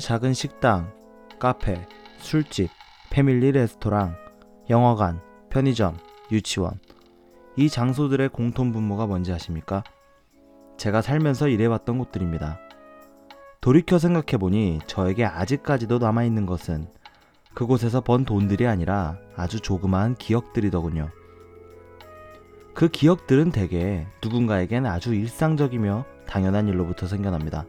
작은 0.00 0.34
식당, 0.34 0.92
카페, 1.40 1.84
술집, 2.18 2.70
패밀리 3.10 3.50
레스토랑, 3.50 4.14
영화관, 4.70 5.20
편의점, 5.50 5.96
유치원. 6.30 6.78
이 7.56 7.68
장소들의 7.68 8.28
공통 8.28 8.70
분모가 8.70 9.08
뭔지 9.08 9.32
아십니까? 9.32 9.82
제가 10.76 11.02
살면서 11.02 11.48
일해봤던 11.48 11.98
곳들입니다. 11.98 12.60
돌이켜 13.60 13.98
생각해보니 13.98 14.78
저에게 14.86 15.24
아직까지도 15.24 15.98
남아있는 15.98 16.46
것은 16.46 16.86
그곳에서 17.52 18.00
번 18.00 18.24
돈들이 18.24 18.64
아니라 18.64 19.18
아주 19.34 19.58
조그마한 19.58 20.14
기억들이더군요. 20.14 21.10
그 22.74 22.86
기억들은 22.86 23.50
대개 23.50 24.06
누군가에겐 24.22 24.86
아주 24.86 25.14
일상적이며 25.14 26.04
당연한 26.28 26.68
일로부터 26.68 27.08
생겨납니다. 27.08 27.66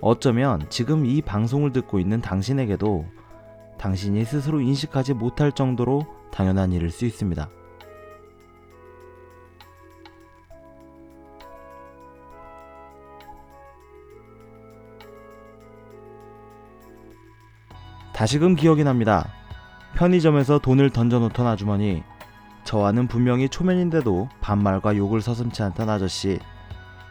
어쩌면 0.00 0.64
지금 0.68 1.06
이 1.06 1.20
방송을 1.20 1.72
듣고 1.72 1.98
있는 1.98 2.20
당신에게도 2.20 3.06
당신이 3.78 4.24
스스로 4.24 4.60
인식하지 4.60 5.14
못할 5.14 5.52
정도로 5.52 6.06
당연한 6.30 6.72
일일 6.72 6.90
수 6.90 7.04
있습니다. 7.04 7.48
다시금 18.12 18.56
기억이 18.56 18.82
납니다. 18.82 19.28
편의점에서 19.94 20.58
돈을 20.58 20.90
던져놓던 20.90 21.46
아주머니, 21.46 22.02
저와는 22.64 23.06
분명히 23.06 23.48
초면인데도 23.48 24.28
반말과 24.40 24.96
욕을 24.96 25.20
서슴지 25.20 25.62
않던 25.62 25.88
아저씨, 25.88 26.40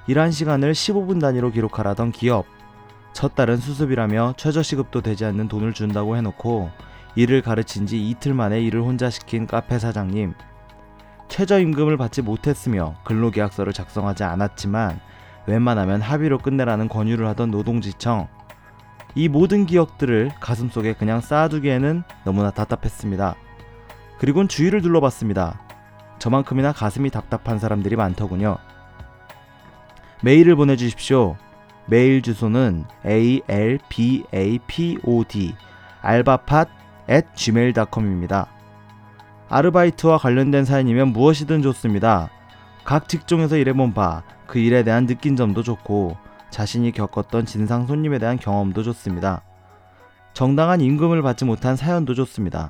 일한 0.08 0.32
시간을 0.32 0.74
15분 0.74 1.22
단위로 1.22 1.52
기록하라던 1.52 2.12
기업, 2.12 2.46
첫 3.18 3.34
달은 3.34 3.58
수습이라며 3.58 4.36
최저시급도 4.38 5.02
되지 5.02 5.26
않는 5.26 5.48
돈을 5.48 5.74
준다고 5.74 6.16
해놓고 6.18 6.70
일을 7.16 7.42
가르친 7.42 7.88
지 7.88 8.08
이틀 8.08 8.36
만에 8.36 8.62
일을 8.62 8.84
혼자 8.84 9.10
시킨 9.10 9.48
카페 9.48 9.80
사장님, 9.80 10.36
최저임금을 11.28 11.98
받지 11.98 12.22
못했으며 12.22 12.94
근로계약서를 13.06 13.74
작성하지 13.74 14.24
않았지만 14.24 15.00
웬만하면 15.48 16.00
합의로 16.00 16.38
끝내라는 16.38 16.90
권유를 16.90 17.26
하던 17.30 17.50
노동지청, 17.50 18.28
이 19.16 19.30
모든 19.30 19.66
기억들을 19.66 20.34
가슴속에 20.40 20.94
그냥 20.94 21.20
쌓아두기에는 21.20 22.04
너무나 22.24 22.52
답답했습니다. 22.52 23.34
그리곤 24.20 24.48
주위를 24.48 24.84
둘러봤습니다. 24.84 25.60
저만큼이나 26.20 26.72
가슴이 26.72 27.10
답답한 27.10 27.58
사람들이 27.58 27.96
많더군요. 27.96 28.60
메일을 30.22 30.56
보내주십시오. 30.56 31.36
메일 31.88 32.22
주소는 32.22 32.86
alpapod 33.06 34.26
알바팟 36.02 36.66
at 37.10 37.28
gmail.com입니다. 37.36 38.48
아르바이트와 39.50 40.18
관련된 40.18 40.66
사연이면 40.66 41.10
무엇이든 41.10 41.62
좋습니다. 41.62 42.30
각 42.84 43.08
직종에서 43.08 43.58
일해본 43.58 43.94
바, 43.94 44.24
그 44.46 44.60
일에 44.60 44.84
대한 44.84 45.08
느낀 45.08 45.36
점도 45.36 45.64
좋고, 45.64 46.18
자신이 46.50 46.92
겪었던 46.92 47.46
진상 47.46 47.88
손님에 47.88 48.20
대한 48.20 48.38
경험도 48.38 48.84
좋습니다. 48.84 49.42
정당한 50.34 50.82
임금을 50.82 51.22
받지 51.22 51.46
못한 51.46 51.76
사연도 51.76 52.14
좋습니다. 52.14 52.68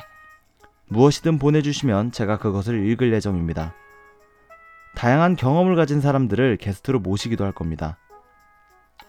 무엇이든 0.89 1.39
보내주시면 1.39 2.11
제가 2.11 2.37
그것을 2.37 2.87
읽을 2.87 3.11
예정입니다. 3.13 3.73
다양한 4.95 5.35
경험을 5.35 5.75
가진 5.75 5.99
사람들을 5.99 6.57
게스트로 6.57 6.99
모시기도 6.99 7.43
할 7.43 7.51
겁니다. 7.51 7.97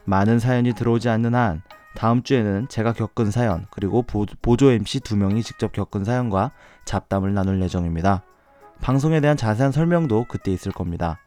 많은 0.04 0.38
사연이 0.38 0.72
들어오지 0.72 1.08
않는 1.08 1.34
한 1.34 1.62
다음 1.94 2.22
주에는 2.22 2.68
제가 2.68 2.92
겪은 2.92 3.30
사연 3.30 3.66
그리고 3.70 4.02
보조 4.02 4.70
MC 4.70 5.00
두 5.00 5.16
명이 5.16 5.42
직접 5.42 5.72
겪은 5.72 6.04
사연과 6.04 6.52
잡담을 6.84 7.34
나눌 7.34 7.60
예정입니다. 7.60 8.22
방송에 8.80 9.20
대한 9.20 9.36
자세한 9.36 9.72
설명도 9.72 10.26
그때 10.28 10.52
있을 10.52 10.72
겁니다. 10.72 11.18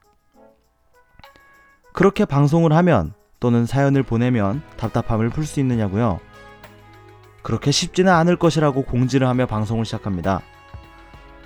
그렇게 1.93 2.25
방송을 2.25 2.71
하면 2.73 3.13
또는 3.39 3.65
사연을 3.65 4.03
보내면 4.03 4.61
답답함을 4.77 5.29
풀 5.29 5.45
수 5.45 5.59
있느냐고요? 5.59 6.19
그렇게 7.43 7.71
쉽지는 7.71 8.11
않을 8.13 8.37
것이라고 8.37 8.83
공지를 8.83 9.27
하며 9.27 9.45
방송을 9.45 9.83
시작합니다. 9.83 10.41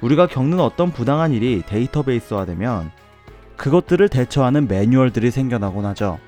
우리가 0.01 0.27
겪는 0.27 0.59
어떤 0.59 0.91
부당한 0.91 1.31
일이 1.31 1.63
데이터베이스화되면 1.65 2.91
그것들을 3.57 4.07
대처하는 4.09 4.67
매뉴얼들이 4.67 5.31
생겨나곤 5.31 5.85
하죠. 5.85 6.19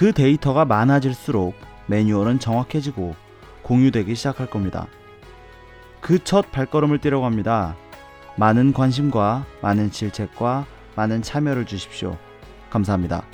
그 0.00 0.14
데이터가 0.14 0.64
많아질수록 0.64 1.54
매뉴얼은 1.86 2.38
정확해지고 2.38 3.14
공유되기 3.60 4.14
시작할 4.14 4.46
겁니다. 4.46 4.86
그 6.00 6.18
첫 6.24 6.50
발걸음을 6.52 7.00
뛰려고 7.00 7.26
합니다. 7.26 7.76
많은 8.38 8.72
관심과 8.72 9.44
많은 9.60 9.90
질책과 9.90 10.64
많은 10.96 11.20
참여를 11.20 11.66
주십시오. 11.66 12.16
감사합니다. 12.70 13.26